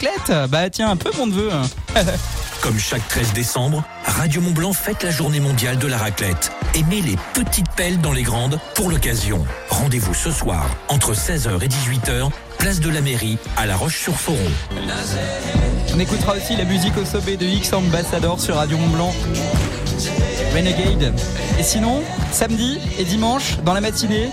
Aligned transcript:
raclette 0.00 0.50
Bah 0.50 0.70
tiens, 0.70 0.90
un 0.90 0.96
peu 0.96 1.10
mon 1.16 1.26
neveu. 1.26 1.50
Comme 2.60 2.78
chaque 2.78 3.06
13 3.08 3.32
décembre, 3.32 3.84
Radio 4.04 4.40
Mont 4.40 4.52
Blanc 4.52 4.72
fête 4.72 5.02
la 5.02 5.10
journée 5.10 5.40
mondiale 5.40 5.78
de 5.78 5.86
la 5.86 5.98
raclette 5.98 6.52
et 6.74 6.82
met 6.84 7.00
les 7.00 7.16
petites 7.34 7.70
pelles 7.76 8.00
dans 8.00 8.12
les 8.12 8.22
grandes 8.22 8.58
pour 8.74 8.90
l'occasion. 8.90 9.44
Rendez-vous 9.68 10.14
ce 10.14 10.30
soir 10.30 10.66
entre 10.88 11.14
16h 11.14 11.62
et 11.62 11.68
18h, 11.68 12.30
place 12.58 12.80
de 12.80 12.90
la 12.90 13.00
mairie 13.00 13.38
à 13.56 13.66
La 13.66 13.76
Roche-sur-Foron. 13.76 14.38
On 15.94 15.98
écoutera 15.98 16.34
aussi 16.34 16.56
la 16.56 16.64
musique 16.64 16.96
au 16.96 17.04
sommet 17.04 17.36
de 17.36 17.46
X 17.46 17.72
Ambassador 17.72 18.40
sur 18.40 18.56
Radio 18.56 18.76
Mont 18.78 18.88
Blanc. 18.88 19.14
Renegade. 20.54 21.14
Et 21.58 21.62
sinon, 21.62 22.02
samedi 22.32 22.78
et 22.98 23.04
dimanche, 23.04 23.58
dans 23.64 23.72
la 23.72 23.80
matinée, 23.80 24.28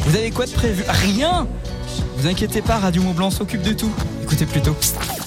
vous 0.00 0.16
avez 0.16 0.30
quoi 0.30 0.46
de 0.46 0.52
prévu? 0.52 0.84
Rien 0.88 1.46
Vous 2.16 2.26
inquiétez 2.26 2.62
pas, 2.62 2.78
Radio 2.78 3.02
Mont 3.02 3.12
Blanc 3.12 3.30
s'occupe 3.30 3.62
de 3.62 3.72
tout. 3.72 3.92
Écoutez 4.22 4.46
plutôt. 4.46 4.76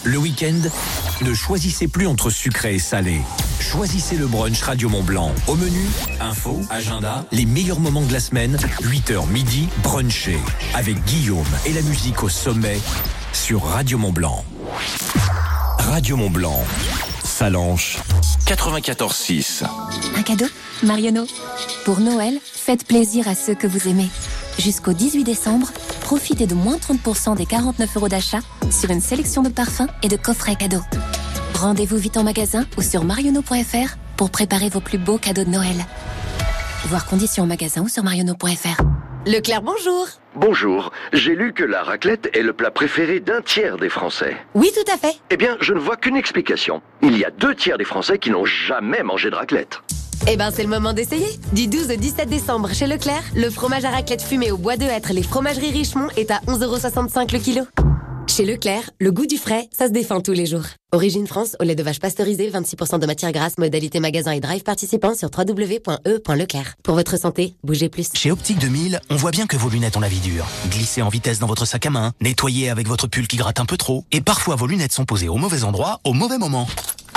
Le 0.04 0.18
week-end, 0.18 0.62
ne 1.22 1.34
choisissez 1.34 1.88
plus 1.88 2.08
entre 2.08 2.30
sucré 2.30 2.76
et 2.76 2.80
salé. 2.80 3.20
Choisissez 3.60 4.16
le 4.16 4.28
brunch 4.28 4.62
Radio 4.62 4.88
Mont 4.90 5.04
Blanc. 5.04 5.34
Au 5.48 5.56
menu, 5.56 5.86
info, 6.22 6.60
agenda, 6.70 7.26
les 7.32 7.46
meilleurs 7.46 7.80
moments 7.80 8.06
de 8.06 8.14
la 8.14 8.20
semaine, 8.20 8.58
8h 8.82 9.28
midi, 9.28 9.68
brunché. 9.84 10.40
Avec 10.74 11.04
Guillaume 11.04 11.46
et 11.66 11.74
la 11.74 11.82
musique 11.82 12.24
au 12.24 12.30
sommet 12.30 12.80
sur 13.34 13.64
Radio 13.64 13.98
Mont 13.98 14.12
Blanc. 14.14 14.46
Radio 15.80 16.16
Mont 16.16 16.30
Blanc. 16.30 16.64
Salanche 17.24 17.98
94.6. 18.46 19.64
Un 20.16 20.24
cadeau 20.24 20.48
Marionneau. 20.84 21.28
Pour 21.84 22.00
Noël, 22.00 22.40
faites 22.44 22.86
plaisir 22.88 23.28
à 23.28 23.36
ceux 23.36 23.56
que 23.56 23.68
vous 23.68 23.88
aimez. 23.88 24.10
Jusqu'au 24.60 24.94
18 24.94 25.24
décembre, 25.24 25.72
profitez 26.10 26.48
de 26.48 26.56
moins 26.56 26.78
30% 26.78 27.38
des 27.38 27.46
49 27.46 27.98
euros 27.98 28.10
d'achat 28.10 28.40
sur 28.72 28.90
une 28.90 29.00
sélection 29.00 29.44
de 29.44 29.50
parfums 29.50 29.86
et 30.02 30.08
de 30.08 30.16
coffrets 30.16 30.56
cadeaux. 30.56 30.82
Rendez-vous 31.54 31.98
vite 31.98 32.18
en 32.18 32.24
magasin 32.24 32.66
ou 32.80 32.82
sur 32.82 33.04
marionneau.fr 33.04 33.96
pour 34.18 34.32
préparer 34.32 34.70
vos 34.70 34.80
plus 34.80 34.98
beaux 34.98 35.20
cadeaux 35.20 35.44
de 35.44 35.52
Noël. 35.52 35.86
Voir 36.86 37.06
conditions 37.06 37.44
en 37.44 37.46
magasin 37.46 37.84
ou 37.84 37.88
sur 37.88 38.04
marionneau.fr. 38.04 38.82
Leclerc, 39.28 39.62
bonjour. 39.62 40.08
Bonjour, 40.34 40.92
j'ai 41.14 41.36
lu 41.36 41.54
que 41.54 41.64
la 41.64 41.84
raclette 41.84 42.36
est 42.36 42.42
le 42.42 42.54
plat 42.54 42.72
préféré 42.72 43.20
d'un 43.20 43.44
tiers 43.44 43.78
des 43.78 43.90
Français. 43.90 44.36
Oui, 44.56 44.72
tout 44.74 44.92
à 44.92 44.98
fait. 44.98 45.16
Eh 45.30 45.38
bien, 45.38 45.58
je 45.62 45.76
ne 45.76 45.80
vois 45.80 45.96
qu'une 45.96 46.16
explication. 46.16 46.82
Il 47.04 47.20
y 47.20 47.24
a 47.24 47.30
deux 47.30 47.54
tiers 47.54 47.78
des 47.78 47.86
Français 47.86 48.18
qui 48.18 48.32
n'ont 48.32 48.46
jamais 48.46 49.04
mangé 49.04 49.30
de 49.30 49.36
raclette. 49.36 49.84
Eh 50.28 50.38
ben, 50.38 50.52
c'est 50.52 50.64
le 50.64 50.70
moment 50.70 50.94
d'essayer. 50.94 51.28
Du 51.54 51.68
12 51.68 51.92
au 51.92 51.96
17 51.96 52.30
décembre, 52.30 52.70
chez 52.74 52.88
Leclerc, 52.88 53.24
le 53.36 53.50
fromage 53.50 53.86
à 53.86 53.90
raclette 53.90 54.22
fumé 54.22 54.52
au 54.52 54.58
bois 54.58 54.78
de 54.78 54.84
hêtre 54.84 55.14
les 55.14 55.24
fromageries 55.24 55.72
Richemont 55.72 56.10
est 56.18 56.32
à 56.32 56.40
11,65€ 56.48 57.34
le 57.34 57.40
kilo. 57.40 57.62
Chez 58.28 58.46
Leclerc, 58.46 58.92
le 59.00 59.12
goût 59.12 59.26
du 59.26 59.38
frais, 59.38 59.68
ça 59.76 59.88
se 59.88 59.92
défend 59.92 60.22
tous 60.22 60.34
les 60.34 60.46
jours. 60.46 60.64
Origine 60.92 61.26
France, 61.26 61.56
au 61.60 61.64
lait 61.64 61.74
de 61.76 61.82
vache 61.82 62.00
pasteurisé, 62.00 62.50
26% 62.52 63.00
de 63.00 63.06
matière 63.08 63.32
grasse, 63.32 63.58
modalité 63.58 64.00
magasin 64.00 64.32
et 64.32 64.40
drive 64.40 64.62
participant 64.62 65.16
sur 65.16 65.30
www.e.leclerc. 65.36 66.76
Pour 66.84 66.94
votre 66.94 67.18
santé, 67.18 67.56
bougez 67.64 67.90
plus. 67.90 68.10
Chez 68.14 68.32
Optique 68.32 68.60
2000, 68.60 69.00
on 69.10 69.16
voit 69.16 69.32
bien 69.32 69.48
que 69.48 69.58
vos 69.58 69.70
lunettes 69.70 69.98
ont 69.98 70.00
la 70.00 70.08
vie 70.10 70.20
dure. 70.20 70.46
Glissez 70.70 71.02
en 71.02 71.10
vitesse 71.10 71.40
dans 71.40 71.48
votre 71.48 71.66
sac 71.66 71.88
à 71.88 71.90
main, 71.90 72.14
nettoyez 72.22 72.70
avec 72.70 72.88
votre 72.88 73.08
pull 73.08 73.28
qui 73.28 73.38
gratte 73.38 73.60
un 73.60 73.66
peu 73.66 73.78
trop, 73.78 74.06
et 74.12 74.22
parfois 74.22 74.56
vos 74.56 74.68
lunettes 74.68 74.94
sont 74.94 75.06
posées 75.06 75.28
au 75.30 75.38
mauvais 75.38 75.64
endroit, 75.64 76.00
au 76.04 76.14
mauvais 76.14 76.38
moment. 76.38 76.68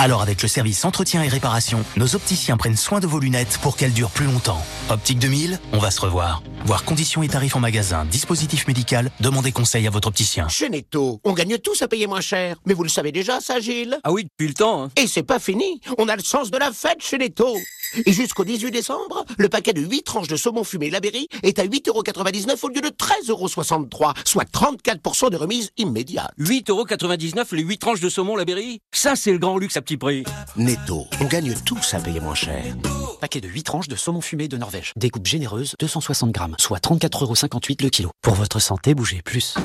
Alors 0.03 0.21
avec 0.21 0.41
le 0.41 0.49
service 0.49 0.83
entretien 0.83 1.23
et 1.23 1.29
réparation, 1.29 1.81
nos 1.95 2.13
opticiens 2.13 2.57
prennent 2.57 2.75
soin 2.75 2.99
de 2.99 3.07
vos 3.07 3.21
lunettes 3.21 3.57
pour 3.61 3.77
qu'elles 3.77 3.93
durent 3.93 4.09
plus 4.09 4.25
longtemps. 4.25 4.61
Optique 4.89 5.17
2000, 5.17 5.57
on 5.71 5.77
va 5.77 5.91
se 5.91 6.01
revoir. 6.01 6.43
Voir 6.65 6.83
conditions 6.83 7.23
et 7.23 7.29
tarifs 7.29 7.55
en 7.55 7.61
magasin, 7.61 8.03
dispositif 8.03 8.67
médical, 8.67 9.11
demandez 9.21 9.53
conseil 9.53 9.87
à 9.87 9.89
votre 9.89 10.09
opticien. 10.09 10.49
Chez 10.49 10.67
Netto, 10.69 11.21
on 11.23 11.31
gagne 11.31 11.57
tous 11.57 11.81
à 11.83 11.87
payer 11.87 12.07
moins 12.07 12.19
cher. 12.19 12.57
Mais 12.65 12.73
vous 12.73 12.83
le 12.83 12.89
savez 12.89 13.13
déjà, 13.13 13.39
ça, 13.39 13.61
Gilles? 13.61 13.97
Ah 14.03 14.11
oui, 14.11 14.25
depuis 14.25 14.49
le 14.49 14.53
temps. 14.53 14.83
hein. 14.83 14.89
Et 14.97 15.07
c'est 15.07 15.23
pas 15.23 15.39
fini. 15.39 15.79
On 15.97 16.09
a 16.09 16.17
le 16.17 16.21
sens 16.21 16.51
de 16.51 16.57
la 16.57 16.73
fête 16.73 17.01
chez 17.01 17.17
Netto. 17.17 17.55
Et 18.05 18.13
jusqu'au 18.13 18.43
18 18.43 18.71
décembre, 18.71 19.25
le 19.37 19.49
paquet 19.49 19.73
de 19.73 19.81
8 19.81 20.03
tranches 20.03 20.27
de 20.27 20.35
saumon 20.35 20.63
fumé 20.63 20.89
Labéry 20.89 21.27
est 21.43 21.59
à 21.59 21.65
8,99€ 21.65 22.57
au 22.63 22.69
lieu 22.69 22.81
de 22.81 22.89
13,63€, 22.89 24.13
soit 24.25 24.45
34% 24.51 25.29
de 25.29 25.37
remise 25.37 25.69
immédiate. 25.77 26.31
8,99€ 26.39 27.55
les 27.55 27.63
8 27.63 27.77
tranches 27.77 27.99
de 27.99 28.09
saumon 28.09 28.35
la 28.35 28.45
Berry 28.45 28.79
Ça, 28.91 29.15
c'est 29.15 29.31
le 29.31 29.37
grand 29.37 29.57
luxe 29.57 29.77
à 29.77 29.81
petit 29.81 29.97
prix. 29.97 30.23
Netto, 30.55 31.05
on 31.21 31.25
gagne 31.25 31.53
tous 31.65 31.93
à 31.93 31.99
payer 31.99 32.19
moins 32.19 32.35
cher. 32.35 32.63
Paquet 33.21 33.41
de 33.41 33.47
8 33.47 33.63
tranches 33.63 33.87
de 33.87 33.95
saumon 33.95 34.21
fumé 34.21 34.47
de 34.47 34.57
Norvège. 34.57 34.91
Découpe 34.95 35.25
généreuse, 35.27 35.75
260 35.79 36.31
grammes, 36.31 36.55
soit 36.59 36.79
34,58€ 36.83 37.83
le 37.83 37.89
kilo. 37.89 38.09
Pour 38.21 38.33
votre 38.35 38.59
santé, 38.59 38.93
bougez 38.95 39.21
plus. 39.21 39.55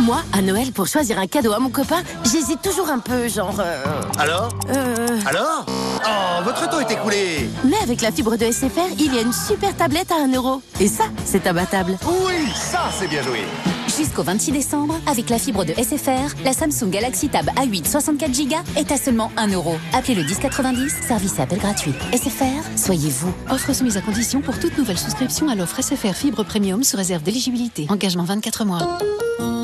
Moi, 0.00 0.22
à 0.32 0.42
Noël, 0.42 0.72
pour 0.72 0.86
choisir 0.86 1.18
un 1.18 1.26
cadeau 1.26 1.52
à 1.52 1.58
mon 1.58 1.70
copain, 1.70 2.02
j'hésite 2.24 2.60
toujours 2.62 2.88
un 2.90 2.98
peu, 2.98 3.28
genre... 3.28 3.56
euh, 3.60 3.84
Alors? 4.18 4.48
euh, 4.70 5.18
Alors? 5.26 5.64
Oh, 5.68 6.42
votre 6.44 6.68
taux 6.70 6.80
est 6.80 6.90
écoulé 6.92 7.48
Mais 7.64 7.75
avec 7.82 8.00
la 8.02 8.12
fibre 8.12 8.36
de 8.36 8.50
SFR, 8.50 8.92
il 8.98 9.14
y 9.14 9.18
a 9.18 9.22
une 9.22 9.32
super 9.32 9.76
tablette 9.76 10.10
à 10.10 10.16
1 10.16 10.32
euro. 10.34 10.62
Et 10.80 10.88
ça, 10.88 11.04
c'est 11.24 11.46
imbattable. 11.46 11.96
Oui, 12.06 12.48
ça 12.54 12.90
c'est 12.98 13.08
bien 13.08 13.22
joué 13.22 13.40
Jusqu'au 13.96 14.22
26 14.22 14.52
décembre, 14.52 14.94
avec 15.06 15.30
la 15.30 15.38
fibre 15.38 15.64
de 15.64 15.72
SFR, 15.72 16.34
la 16.44 16.52
Samsung 16.52 16.90
Galaxy 16.90 17.28
Tab 17.28 17.46
A8 17.56 17.86
64 17.88 18.30
Go 18.48 18.56
est 18.76 18.90
à 18.92 18.96
seulement 18.96 19.30
1 19.36 19.48
euro. 19.52 19.76
Appelez 19.92 20.14
le 20.14 20.24
1090, 20.24 20.92
service 21.06 21.38
et 21.38 21.42
appel 21.42 21.58
gratuit. 21.58 21.92
SFR, 22.12 22.62
soyez 22.76 23.10
vous. 23.10 23.32
Offre 23.50 23.72
soumise 23.74 23.96
à 23.96 24.00
condition 24.00 24.40
pour 24.40 24.58
toute 24.58 24.76
nouvelle 24.76 24.98
souscription 24.98 25.48
à 25.48 25.54
l'offre 25.54 25.80
SFR 25.80 26.14
Fibre 26.14 26.44
Premium 26.44 26.82
sous 26.82 26.96
réserve 26.96 27.22
d'éligibilité. 27.22 27.86
Engagement 27.88 28.24
24 28.24 28.64
mois. 28.64 28.98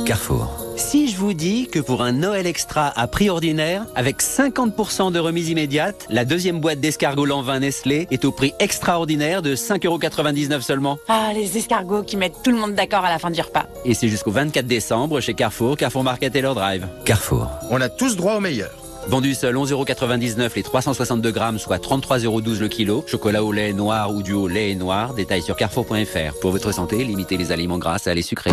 Carrefour. 0.05 0.51
Si 0.77 1.09
je 1.09 1.17
vous 1.17 1.33
dis 1.33 1.69
que 1.69 1.79
pour 1.79 2.03
un 2.03 2.13
Noël 2.13 2.47
extra 2.47 2.93
à 2.99 3.07
prix 3.07 3.31
ordinaire, 3.31 3.87
avec 3.95 4.21
50% 4.21 5.13
de 5.13 5.19
remise 5.19 5.49
immédiate, 5.49 6.07
la 6.11 6.25
deuxième 6.25 6.61
boîte 6.61 6.81
d'escargots 6.81 7.43
vin 7.43 7.61
Nestlé 7.61 8.09
est 8.11 8.25
au 8.25 8.33
prix 8.33 8.53
extraordinaire 8.59 9.43
de 9.43 9.55
5,99€ 9.55 10.61
seulement. 10.61 10.99
Ah, 11.09 11.31
les 11.35 11.57
escargots 11.57 12.03
qui 12.03 12.17
mettent 12.17 12.43
tout 12.43 12.51
le 12.51 12.57
monde 12.57 12.75
d'accord 12.75 13.05
à 13.05 13.11
la 13.11 13.19
fin 13.19 13.31
du 13.31 13.41
repas. 13.41 13.67
Et 13.85 13.95
c'est 13.95 14.09
jusqu'au 14.09 14.33
24 14.33 14.67
décembre 14.67 15.21
chez 15.21 15.35
Carrefour, 15.35 15.77
Carrefour 15.77 16.05
Market 16.05 16.35
et 16.35 16.41
leur 16.41 16.55
drive. 16.55 16.87
Carrefour. 17.05 17.49
On 17.71 17.81
a 17.81 17.89
tous 17.89 18.17
droit 18.17 18.35
au 18.35 18.41
meilleur. 18.41 18.73
Vendu 19.09 19.35
seul 19.35 19.57
11,99€ 19.57 20.51
les 20.55 20.63
362 20.63 21.31
grammes, 21.33 21.59
soit 21.59 21.79
33,12€ 21.79 22.61
le 22.61 22.69
kilo. 22.69 23.05
Chocolat 23.07 23.43
au 23.43 23.53
lait 23.53 23.73
noir 23.73 24.15
ou 24.15 24.23
duo 24.23 24.47
lait 24.49 24.71
et 24.71 24.75
noir. 24.75 25.15
Détail 25.15 25.43
sur 25.43 25.57
carrefour.fr. 25.57 26.39
Pour 26.41 26.51
votre 26.53 26.73
santé, 26.73 27.05
limitez 27.05 27.37
les 27.37 27.53
aliments 27.53 27.79
gras 27.79 27.99
et 28.07 28.15
les 28.15 28.23
sucrés. 28.23 28.53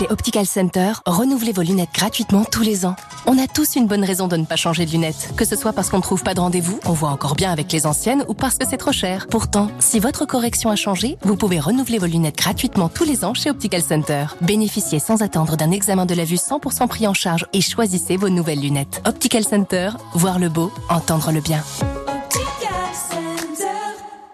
Chez 0.00 0.10
Optical 0.10 0.46
Center, 0.46 0.92
renouvelez 1.04 1.52
vos 1.52 1.60
lunettes 1.60 1.92
gratuitement 1.92 2.46
tous 2.50 2.62
les 2.62 2.86
ans. 2.86 2.96
On 3.26 3.36
a 3.36 3.46
tous 3.46 3.76
une 3.76 3.86
bonne 3.86 4.02
raison 4.02 4.28
de 4.28 4.36
ne 4.38 4.46
pas 4.46 4.56
changer 4.56 4.86
de 4.86 4.92
lunettes. 4.92 5.34
Que 5.36 5.44
ce 5.44 5.56
soit 5.56 5.74
parce 5.74 5.90
qu'on 5.90 5.98
ne 5.98 6.02
trouve 6.02 6.22
pas 6.22 6.32
de 6.32 6.40
rendez-vous, 6.40 6.80
on 6.86 6.92
voit 6.92 7.10
encore 7.10 7.34
bien 7.34 7.52
avec 7.52 7.70
les 7.70 7.86
anciennes 7.86 8.24
ou 8.26 8.32
parce 8.32 8.56
que 8.56 8.66
c'est 8.66 8.78
trop 8.78 8.92
cher. 8.92 9.26
Pourtant, 9.28 9.70
si 9.78 10.00
votre 10.00 10.24
correction 10.24 10.70
a 10.70 10.76
changé, 10.76 11.18
vous 11.20 11.36
pouvez 11.36 11.60
renouveler 11.60 11.98
vos 11.98 12.06
lunettes 12.06 12.38
gratuitement 12.38 12.88
tous 12.88 13.04
les 13.04 13.26
ans 13.26 13.34
chez 13.34 13.50
Optical 13.50 13.82
Center. 13.82 14.24
Bénéficiez 14.40 15.00
sans 15.00 15.20
attendre 15.20 15.58
d'un 15.58 15.70
examen 15.70 16.06
de 16.06 16.14
la 16.14 16.24
vue 16.24 16.36
100% 16.36 16.88
pris 16.88 17.06
en 17.06 17.12
charge 17.12 17.44
et 17.52 17.60
choisissez 17.60 18.16
vos 18.16 18.30
nouvelles 18.30 18.60
lunettes. 18.60 19.02
Optical 19.04 19.44
Center, 19.44 19.90
voir 20.14 20.38
le 20.38 20.48
beau, 20.48 20.72
entendre 20.88 21.30
le 21.30 21.42
bien. 21.42 21.62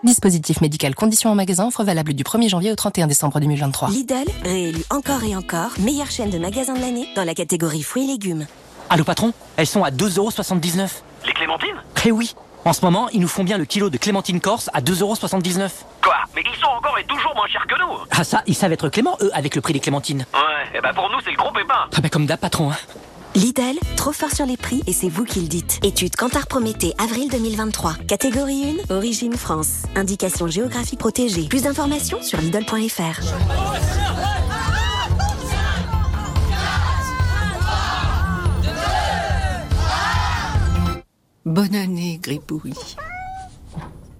Dispositif 0.04 0.60
médical, 0.60 0.94
conditions 0.94 1.30
en 1.30 1.34
magasin, 1.34 1.66
offre 1.66 1.82
valable 1.82 2.12
du 2.12 2.22
1er 2.22 2.48
janvier 2.48 2.70
au 2.70 2.76
31 2.76 3.06
décembre 3.06 3.40
2023. 3.40 3.88
Lidl, 3.88 4.14
réélu 4.44 4.82
encore 4.90 5.24
et 5.24 5.34
encore, 5.34 5.70
meilleure 5.80 6.10
chaîne 6.10 6.30
de 6.30 6.38
magasins 6.38 6.74
de 6.74 6.80
l'année 6.80 7.08
dans 7.16 7.24
la 7.24 7.34
catégorie 7.34 7.82
fruits 7.82 8.04
et 8.04 8.06
légumes. 8.06 8.46
Allô 8.90 9.02
patron 9.04 9.32
Elles 9.56 9.66
sont 9.66 9.82
à 9.82 9.90
2,79€. 9.90 10.88
Les 11.26 11.32
clémentines? 11.32 11.76
Eh 12.04 12.12
oui 12.12 12.34
En 12.64 12.72
ce 12.72 12.82
moment, 12.84 13.08
ils 13.12 13.20
nous 13.20 13.26
font 13.26 13.42
bien 13.42 13.58
le 13.58 13.64
kilo 13.64 13.90
de 13.90 13.96
clémentine 13.96 14.40
corse 14.40 14.70
à 14.74 14.80
2,79€. 14.80 15.70
Quoi 16.02 16.14
Mais 16.36 16.42
ils 16.44 16.60
sont 16.60 16.68
encore 16.68 16.96
et 16.98 17.04
toujours 17.04 17.34
moins 17.34 17.48
chers 17.48 17.66
que 17.66 17.74
nous 17.80 17.98
Ah 18.12 18.22
ça, 18.22 18.42
ils 18.46 18.54
savent 18.54 18.72
être 18.72 18.88
cléments, 18.90 19.16
eux, 19.22 19.30
avec 19.34 19.56
le 19.56 19.60
prix 19.60 19.72
des 19.72 19.80
clémentines. 19.80 20.24
Ouais, 20.34 20.78
et 20.78 20.80
bah 20.82 20.92
pour 20.94 21.10
nous 21.10 21.18
c'est 21.24 21.32
le 21.32 21.36
gros 21.36 21.50
pépin 21.52 21.88
Ah 21.96 22.00
bah 22.00 22.08
comme 22.10 22.26
d'hab 22.26 22.38
patron, 22.38 22.70
hein. 22.70 22.76
Lidl, 23.36 23.78
trop 23.98 24.12
fort 24.12 24.30
sur 24.30 24.46
les 24.46 24.56
prix 24.56 24.82
et 24.86 24.94
c'est 24.94 25.10
vous 25.10 25.24
qui 25.24 25.42
le 25.42 25.46
dites. 25.46 25.78
Étude 25.82 26.16
Cantar 26.16 26.46
Prométhée, 26.46 26.94
avril 26.96 27.28
2023. 27.28 27.96
Catégorie 28.08 28.78
1, 28.88 28.94
origine 28.94 29.34
France. 29.34 29.82
Indication 29.94 30.46
géographique 30.46 30.98
protégée. 30.98 31.46
Plus 31.46 31.64
d'informations 31.64 32.22
sur 32.22 32.40
Lidl.fr. 32.40 33.20
Bonne 41.44 41.74
année, 41.74 42.18
Gripouille. 42.22 42.72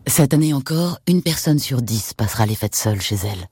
Cette 0.06 0.34
année 0.34 0.52
encore, 0.52 0.98
une 1.06 1.22
personne 1.22 1.58
sur 1.58 1.80
dix 1.80 2.12
passera 2.12 2.44
les 2.44 2.54
fêtes 2.54 2.76
seule 2.76 3.00
chez 3.00 3.16
elle. 3.24 3.48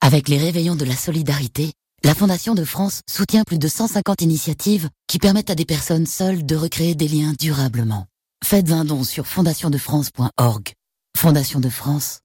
Avec 0.00 0.28
les 0.28 0.38
réveillons 0.38 0.74
de 0.74 0.84
la 0.84 0.96
solidarité, 0.96 1.72
la 2.04 2.14
Fondation 2.14 2.54
de 2.54 2.64
France 2.64 3.00
soutient 3.10 3.44
plus 3.44 3.58
de 3.58 3.66
150 3.66 4.20
initiatives 4.20 4.90
qui 5.08 5.18
permettent 5.18 5.48
à 5.48 5.54
des 5.54 5.64
personnes 5.64 6.06
seules 6.06 6.44
de 6.44 6.54
recréer 6.54 6.94
des 6.94 7.08
liens 7.08 7.32
durablement. 7.40 8.06
Faites 8.44 8.70
un 8.72 8.84
don 8.84 9.04
sur 9.04 9.26
fondationdefrance.org. 9.26 10.72
Fondation 11.16 11.60
de 11.60 11.70
France, 11.70 12.20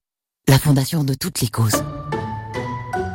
la 0.48 0.58
fondation 0.58 1.02
de 1.02 1.14
toutes 1.14 1.40
les 1.40 1.48
causes. 1.48 1.82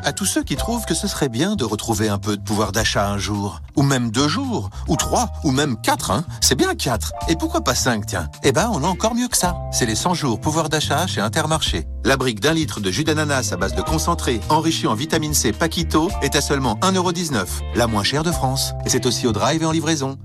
À 0.05 0.13
tous 0.13 0.25
ceux 0.25 0.43
qui 0.43 0.55
trouvent 0.55 0.85
que 0.85 0.93
ce 0.93 1.07
serait 1.07 1.29
bien 1.29 1.55
de 1.55 1.65
retrouver 1.65 2.09
un 2.09 2.19
peu 2.19 2.37
de 2.37 2.41
pouvoir 2.41 2.71
d'achat 2.71 3.09
un 3.09 3.17
jour, 3.17 3.61
ou 3.75 3.81
même 3.81 4.11
deux 4.11 4.27
jours, 4.27 4.69
ou 4.87 4.95
trois, 4.95 5.31
ou 5.43 5.51
même 5.51 5.81
quatre, 5.81 6.11
hein. 6.11 6.23
C'est 6.41 6.55
bien 6.55 6.75
quatre. 6.75 7.11
Et 7.27 7.35
pourquoi 7.35 7.61
pas 7.61 7.75
cinq, 7.75 8.05
tiens? 8.05 8.29
Eh 8.43 8.51
ben, 8.51 8.69
on 8.71 8.83
a 8.83 8.87
encore 8.87 9.15
mieux 9.15 9.27
que 9.27 9.37
ça. 9.37 9.57
C'est 9.71 9.87
les 9.87 9.95
100 9.95 10.13
jours 10.13 10.39
pouvoir 10.39 10.69
d'achat 10.69 11.07
chez 11.07 11.21
Intermarché. 11.21 11.87
La 12.03 12.17
brique 12.17 12.39
d'un 12.39 12.53
litre 12.53 12.79
de 12.79 12.91
jus 12.91 13.03
d'ananas 13.03 13.51
à 13.51 13.57
base 13.57 13.73
de 13.73 13.81
concentré, 13.81 14.39
enrichi 14.49 14.85
en 14.85 14.93
vitamine 14.93 15.33
C 15.33 15.51
Paquito, 15.51 16.09
est 16.21 16.35
à 16.35 16.41
seulement 16.41 16.75
1,19€, 16.81 17.45
la 17.75 17.87
moins 17.87 18.03
chère 18.03 18.23
de 18.23 18.31
France. 18.31 18.73
Et 18.85 18.89
c'est 18.89 19.07
aussi 19.07 19.25
au 19.25 19.31
drive 19.31 19.63
et 19.63 19.65
en 19.65 19.71
livraison. 19.71 20.17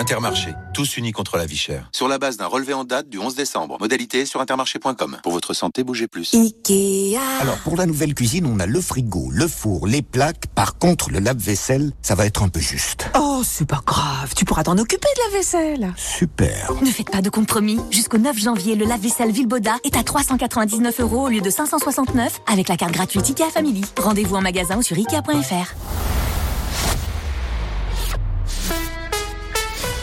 Intermarché, 0.00 0.54
tous 0.72 0.96
unis 0.96 1.12
contre 1.12 1.36
la 1.36 1.44
vie 1.44 1.58
chère. 1.58 1.90
Sur 1.92 2.08
la 2.08 2.16
base 2.16 2.38
d'un 2.38 2.46
relevé 2.46 2.72
en 2.72 2.84
date 2.84 3.10
du 3.10 3.18
11 3.18 3.34
décembre. 3.34 3.76
Modalité 3.80 4.24
sur 4.24 4.40
intermarché.com. 4.40 5.18
Pour 5.22 5.32
votre 5.32 5.52
santé, 5.52 5.84
bougez 5.84 6.08
plus. 6.08 6.32
Ikea. 6.32 7.18
Alors 7.42 7.58
pour 7.58 7.76
la 7.76 7.84
nouvelle 7.84 8.14
cuisine, 8.14 8.46
on 8.46 8.58
a 8.60 8.64
le 8.64 8.80
frigo, 8.80 9.28
le 9.30 9.46
four, 9.46 9.86
les 9.86 10.00
plaques. 10.00 10.46
Par 10.54 10.78
contre, 10.78 11.10
le 11.10 11.18
lave-vaisselle, 11.18 11.92
ça 12.00 12.14
va 12.14 12.24
être 12.24 12.42
un 12.42 12.48
peu 12.48 12.60
juste. 12.60 13.10
Oh, 13.14 13.42
c'est 13.44 13.68
pas 13.68 13.82
grave, 13.84 14.32
tu 14.34 14.46
pourras 14.46 14.62
t'en 14.62 14.78
occuper 14.78 15.08
de 15.16 15.30
la 15.30 15.36
vaisselle. 15.36 15.92
Super. 15.98 16.72
Ne 16.80 16.90
faites 16.90 17.10
pas 17.10 17.20
de 17.20 17.28
compromis. 17.28 17.78
Jusqu'au 17.90 18.16
9 18.16 18.38
janvier, 18.38 18.76
le 18.76 18.86
lave-vaisselle 18.86 19.32
Villeboda 19.32 19.76
est 19.84 19.98
à 19.98 20.02
399 20.02 20.98
euros 21.00 21.26
au 21.26 21.28
lieu 21.28 21.42
de 21.42 21.50
569 21.50 22.40
avec 22.50 22.68
la 22.68 22.78
carte 22.78 22.92
gratuite 22.92 23.28
IKEA 23.28 23.50
Family. 23.50 23.82
Rendez-vous 23.98 24.36
en 24.36 24.40
magasin 24.40 24.78
ou 24.78 24.82
sur 24.82 24.96
Ikea.fr. 24.96 26.19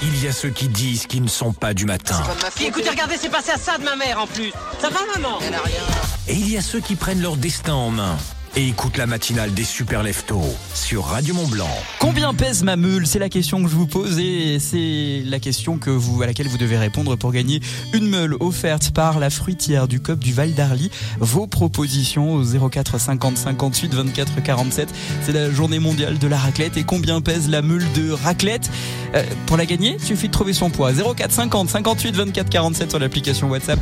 Il 0.09 0.23
y 0.23 0.27
a 0.29 0.31
ceux 0.31 0.51
qui 0.51 0.69
disent 0.69 1.05
qu'ils 1.05 1.21
ne 1.21 1.27
sont 1.27 1.51
pas 1.51 1.73
du 1.73 1.83
matin. 1.83 2.15
Écoutez, 2.61 2.89
regardez, 2.89 3.17
c'est 3.19 3.27
passé 3.27 3.51
à 3.51 3.57
ça 3.57 3.77
de 3.77 3.83
ma 3.83 3.97
mère 3.97 4.21
en 4.21 4.25
plus. 4.25 4.53
Ça 4.79 4.89
va, 4.89 4.99
maman? 5.13 5.37
Elle 5.45 5.53
a 5.53 5.59
rien. 5.59 5.81
Et 6.29 6.33
il 6.33 6.49
y 6.49 6.57
a 6.57 6.61
ceux 6.61 6.79
qui 6.79 6.95
prennent 6.95 7.21
leur 7.21 7.35
destin 7.35 7.73
en 7.73 7.89
main. 7.89 8.17
Et 8.59 8.69
écoutent 8.69 8.97
la 8.97 9.05
matinale 9.05 9.53
des 9.53 9.63
super 9.63 10.01
leftos 10.01 10.41
sur 10.73 11.03
Radio 11.05 11.35
Mont 11.35 11.47
Blanc. 11.47 11.69
Combien 11.99 12.33
pèse 12.33 12.63
ma 12.63 12.75
meule 12.75 13.05
C'est 13.05 13.19
la 13.19 13.29
question 13.29 13.61
que 13.61 13.69
je 13.69 13.75
vous 13.75 13.85
pose 13.85 14.17
et 14.17 14.57
c'est 14.59 15.21
la 15.27 15.39
question 15.39 15.77
que 15.77 15.91
vous, 15.91 16.23
à 16.23 16.25
laquelle 16.25 16.47
vous 16.47 16.57
devez 16.57 16.75
répondre 16.75 17.15
pour 17.15 17.31
gagner 17.31 17.61
une 17.93 18.09
meule 18.09 18.35
offerte 18.39 18.89
par 18.89 19.19
la 19.19 19.29
fruitière 19.29 19.87
du 19.87 19.99
COP 19.99 20.17
du 20.17 20.33
Val 20.33 20.55
d'Arly. 20.55 20.89
Vos 21.19 21.45
propositions 21.45 22.33
au 22.33 22.69
04 22.69 22.99
50 22.99 23.37
58 23.37 23.93
24 23.93 24.41
47. 24.41 24.89
C'est 25.21 25.33
la 25.33 25.51
journée 25.51 25.77
mondiale 25.77 26.17
de 26.17 26.27
la 26.27 26.37
raclette 26.37 26.77
et 26.77 26.83
combien 26.83 27.21
pèse 27.21 27.49
la 27.49 27.61
meule 27.61 27.85
de 27.93 28.09
raclette? 28.09 28.71
Euh, 29.13 29.23
Pour 29.45 29.57
la 29.57 29.67
gagner, 29.67 29.97
il 29.99 30.03
suffit 30.03 30.29
de 30.29 30.33
trouver 30.33 30.53
son 30.53 30.71
poids. 30.71 30.93
04 30.93 31.31
50 31.31 31.69
58 31.69 32.15
24 32.15 32.49
47 32.49 32.89
sur 32.89 32.97
l'application 32.99 33.49
WhatsApp. 33.51 33.79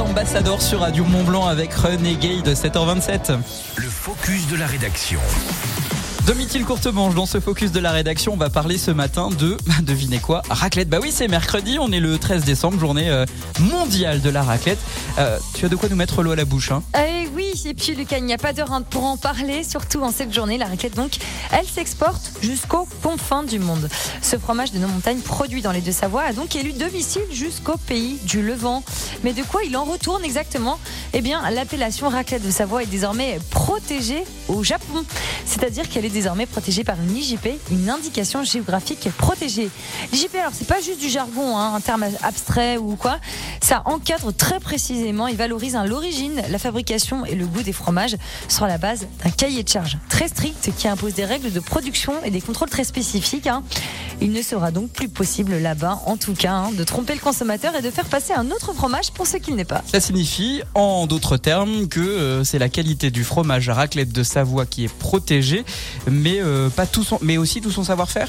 Ambassador 0.00 0.62
sur 0.62 0.80
Radio 0.80 1.04
Mont 1.04 1.24
Blanc 1.24 1.46
avec 1.46 1.74
Renegade 1.74 2.48
7h27. 2.48 3.38
Le 3.76 3.88
focus 3.88 4.46
de 4.48 4.56
la 4.56 4.66
rédaction. 4.66 5.20
Domitil 6.26 6.64
Courtemanche, 6.64 7.14
dans 7.14 7.26
ce 7.26 7.40
focus 7.40 7.72
de 7.72 7.80
la 7.80 7.90
rédaction, 7.90 8.32
on 8.32 8.36
va 8.36 8.48
parler 8.48 8.78
ce 8.78 8.90
matin 8.90 9.28
de, 9.38 9.56
devinez 9.82 10.18
quoi, 10.18 10.42
raclette. 10.48 10.88
Bah 10.88 10.98
oui, 11.02 11.10
c'est 11.12 11.28
mercredi, 11.28 11.78
on 11.80 11.90
est 11.90 12.00
le 12.00 12.16
13 12.16 12.44
décembre, 12.44 12.78
journée 12.78 13.10
euh, 13.10 13.26
mondiale 13.60 14.20
de 14.20 14.30
la 14.30 14.42
raclette. 14.42 14.78
Euh, 15.18 15.38
tu 15.54 15.66
as 15.66 15.68
de 15.68 15.76
quoi 15.76 15.88
nous 15.88 15.96
mettre 15.96 16.22
l'eau 16.22 16.30
à 16.30 16.36
la 16.36 16.44
bouche, 16.44 16.70
hein? 16.70 16.82
Eh 16.96 17.28
oui, 17.34 17.41
et 17.66 17.74
puis 17.74 17.94
Lucas, 17.94 18.16
il 18.16 18.24
n'y 18.24 18.32
a 18.32 18.38
pas 18.38 18.54
d'heure 18.54 18.72
hein, 18.72 18.80
pour 18.82 19.04
en 19.04 19.18
parler, 19.18 19.62
surtout 19.62 20.00
en 20.02 20.10
cette 20.10 20.32
journée. 20.32 20.56
La 20.56 20.66
raclette, 20.66 20.94
donc, 20.94 21.18
elle 21.52 21.66
s'exporte 21.66 22.32
jusqu'aux 22.42 22.88
confins 23.02 23.42
du 23.42 23.58
monde. 23.58 23.90
Ce 24.22 24.38
fromage 24.38 24.72
de 24.72 24.78
nos 24.78 24.88
montagnes, 24.88 25.20
produit 25.20 25.60
dans 25.60 25.70
les 25.70 25.82
Deux-Savoies, 25.82 26.22
a 26.22 26.32
donc 26.32 26.56
élu 26.56 26.72
domicile 26.72 27.22
jusqu'au 27.30 27.76
pays 27.76 28.18
du 28.24 28.42
Levant. 28.42 28.82
Mais 29.22 29.34
de 29.34 29.42
quoi 29.42 29.64
il 29.64 29.76
en 29.76 29.84
retourne 29.84 30.24
exactement? 30.24 30.78
Eh 31.12 31.20
bien, 31.20 31.48
l'appellation 31.50 32.08
raclette 32.08 32.44
de 32.44 32.50
Savoie 32.50 32.84
est 32.84 32.86
désormais 32.86 33.38
protégée 33.50 34.24
au 34.48 34.64
Japon. 34.64 35.04
C'est-à-dire 35.44 35.88
qu'elle 35.90 36.06
est 36.06 36.10
désormais 36.10 36.46
protégée 36.46 36.84
par 36.84 36.96
une 37.00 37.14
IGP, 37.14 37.48
une 37.70 37.90
indication 37.90 38.44
géographique 38.44 39.10
protégée. 39.18 39.68
L'IGP, 40.12 40.36
alors, 40.36 40.52
c'est 40.54 40.66
pas 40.66 40.80
juste 40.80 41.00
du 41.00 41.10
jargon, 41.10 41.58
hein, 41.58 41.74
un 41.74 41.80
terme 41.80 42.06
abstrait 42.22 42.78
ou 42.78 42.96
quoi. 42.96 43.18
Ça 43.60 43.82
encadre 43.84 44.32
très 44.32 44.58
précisément 44.58 45.28
et 45.28 45.34
valorise 45.34 45.76
l'origine, 45.84 46.42
la 46.48 46.58
fabrication 46.58 47.24
et 47.26 47.34
le 47.34 47.41
le 47.42 47.48
goût 47.48 47.62
des 47.62 47.72
fromages 47.72 48.16
sur 48.48 48.66
la 48.66 48.78
base 48.78 49.06
d'un 49.22 49.30
cahier 49.30 49.62
de 49.64 49.68
charge 49.68 49.98
très 50.08 50.28
strict 50.28 50.70
qui 50.76 50.86
impose 50.86 51.14
des 51.14 51.24
règles 51.24 51.52
de 51.52 51.60
production 51.60 52.12
et 52.24 52.30
des 52.30 52.40
contrôles 52.40 52.70
très 52.70 52.84
spécifiques. 52.84 53.46
hein. 53.48 53.62
Il 54.20 54.30
ne 54.30 54.42
sera 54.42 54.70
donc 54.70 54.90
plus 54.90 55.08
possible 55.08 55.56
là-bas, 55.58 56.00
en 56.06 56.16
tout 56.16 56.34
cas, 56.34 56.52
hein, 56.52 56.70
de 56.72 56.84
tromper 56.84 57.14
le 57.14 57.20
consommateur 57.20 57.74
et 57.74 57.82
de 57.82 57.90
faire 57.90 58.04
passer 58.04 58.32
un 58.32 58.50
autre 58.52 58.72
fromage 58.72 59.10
pour 59.10 59.26
ce 59.26 59.36
qu'il 59.38 59.56
n'est 59.56 59.64
pas. 59.64 59.82
Ça 59.90 60.00
signifie, 60.00 60.62
en 60.74 61.06
d'autres 61.08 61.36
termes, 61.36 61.88
que 61.88 62.00
euh, 62.00 62.44
c'est 62.44 62.60
la 62.60 62.68
qualité 62.68 63.10
du 63.10 63.24
fromage 63.24 63.68
raclette 63.68 64.12
de 64.12 64.22
Savoie 64.22 64.66
qui 64.66 64.84
est 64.84 64.94
protégée, 64.94 65.64
mais, 66.08 66.38
euh, 66.40 66.68
aussi 67.38 67.60
tout 67.60 67.72
son 67.72 67.82
savoir-faire? 67.82 68.28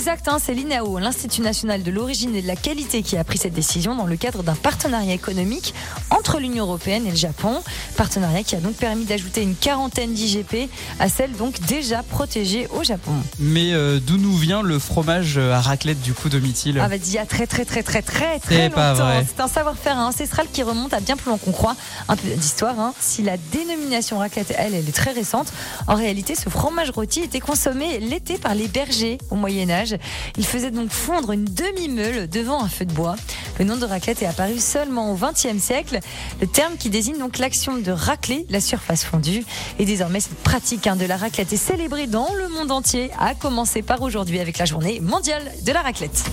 Exact. 0.00 0.28
hein, 0.28 0.38
c'est 0.42 0.54
l'INAO, 0.54 0.98
l'Institut 0.98 1.42
national 1.42 1.82
de 1.82 1.90
l'origine 1.90 2.34
et 2.34 2.40
de 2.40 2.46
la 2.46 2.56
qualité, 2.56 3.02
qui 3.02 3.18
a 3.18 3.24
pris 3.24 3.36
cette 3.36 3.52
décision 3.52 3.94
dans 3.94 4.06
le 4.06 4.16
cadre 4.16 4.42
d'un 4.42 4.54
partenariat 4.54 5.12
économique 5.12 5.74
entre 6.10 6.38
l'Union 6.38 6.64
européenne 6.64 7.06
et 7.06 7.10
le 7.10 7.16
Japon. 7.16 7.62
Partenariat 7.96 8.42
qui 8.42 8.56
a 8.56 8.60
donc 8.60 8.76
permis 8.76 9.04
d'ajouter 9.04 9.42
une 9.42 9.54
quarantaine 9.54 10.14
d'IGP 10.14 10.70
à 11.00 11.08
celles 11.10 11.32
donc 11.32 11.60
déjà 11.60 12.02
protégées 12.02 12.66
au 12.78 12.82
Japon. 12.82 13.12
Mais 13.38 13.72
euh, 13.72 14.00
d'où 14.00 14.16
nous 14.16 14.34
vient 14.36 14.62
le 14.62 14.78
fromage 14.78 15.36
à 15.36 15.60
raclette 15.60 16.00
du 16.00 16.14
coup 16.14 16.30
Domitil 16.30 16.78
Ah 16.82 16.88
bah 16.88 16.96
d'il 16.96 17.12
y 17.12 17.18
a 17.18 17.26
très 17.26 17.46
très 17.46 17.66
très 17.66 17.82
très 17.82 18.00
très 18.00 18.38
très 18.38 18.68
longtemps. 18.70 19.22
C'est 19.28 19.42
un 19.42 19.48
savoir-faire 19.48 19.96
ancestral 19.98 20.46
qui 20.50 20.62
remonte 20.62 20.94
à 20.94 21.00
bien 21.00 21.16
plus 21.16 21.28
loin 21.28 21.36
qu'on 21.38 21.52
croit. 21.52 21.76
Un 22.08 22.16
peu 22.16 22.26
d'histoire. 22.28 22.78
hein. 22.80 22.94
Si 23.00 23.22
la 23.22 23.36
dénomination 23.52 24.16
raclette, 24.18 24.54
elle, 24.56 24.74
elle 24.74 24.88
est 24.88 24.92
très 24.96 25.12
récente, 25.12 25.52
en 25.86 25.94
réalité, 25.94 26.34
ce 26.34 26.48
fromage 26.48 26.90
rôti 26.90 27.20
était 27.20 27.40
consommé 27.40 27.98
l'été 27.98 28.38
par 28.38 28.54
les 28.54 28.66
bergers 28.68 29.18
au 29.30 29.34
Moyen 29.34 29.68
Âge. 29.68 29.89
Il 30.36 30.46
faisait 30.46 30.70
donc 30.70 30.90
fondre 30.90 31.32
une 31.32 31.44
demi-meule 31.44 32.28
devant 32.28 32.62
un 32.62 32.68
feu 32.68 32.84
de 32.84 32.92
bois. 32.92 33.16
Le 33.58 33.64
nom 33.64 33.76
de 33.76 33.84
raclette 33.84 34.22
est 34.22 34.26
apparu 34.26 34.58
seulement 34.58 35.12
au 35.12 35.16
XXe 35.16 35.58
siècle. 35.62 36.00
Le 36.40 36.46
terme 36.46 36.76
qui 36.76 36.90
désigne 36.90 37.18
donc 37.18 37.38
l'action 37.38 37.76
de 37.78 37.92
racler 37.92 38.46
la 38.48 38.60
surface 38.60 39.04
fondue. 39.04 39.44
Et 39.78 39.84
désormais, 39.84 40.20
cette 40.20 40.38
pratique 40.42 40.86
hein, 40.86 40.96
de 40.96 41.04
la 41.06 41.16
raclette 41.16 41.52
est 41.52 41.56
célébrée 41.56 42.06
dans 42.06 42.32
le 42.34 42.48
monde 42.48 42.70
entier, 42.70 43.10
à 43.18 43.34
commencer 43.34 43.82
par 43.82 44.02
aujourd'hui 44.02 44.40
avec 44.40 44.58
la 44.58 44.64
journée 44.64 45.00
mondiale 45.00 45.52
de 45.64 45.72
la 45.72 45.82
raclette. 45.82 46.24